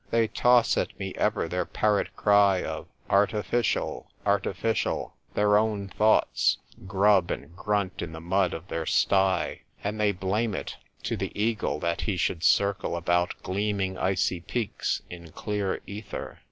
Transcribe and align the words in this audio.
They 0.09 0.27
toss 0.29 0.77
at 0.77 0.97
me 0.99 1.13
ever 1.15 1.47
their 1.47 1.63
parrot 1.63 2.15
cry 2.15 2.63
of' 2.63 2.87
Artificial, 3.21 4.07
artificial!' 4.25 5.13
Their 5.35 5.59
own 5.59 5.89
thoughts 5.89 6.57
grub 6.87 7.29
and 7.29 7.55
grunt 7.55 8.01
in 8.01 8.11
the 8.11 8.19
mud 8.19 8.55
of 8.55 8.67
their 8.67 8.87
sty, 8.87 9.61
and 9.83 9.99
they 9.99 10.11
blame 10.11 10.55
it 10.55 10.77
to 11.03 11.15
the 11.15 11.31
eagle 11.39 11.79
that 11.81 12.01
he 12.01 12.17
should 12.17 12.43
circle 12.43 12.95
about 12.97 13.35
gleaming 13.43 13.95
icy 13.95 14.39
peaks 14.41 15.03
in 15.11 15.29
clear 15.33 15.81
ether. 15.85 16.39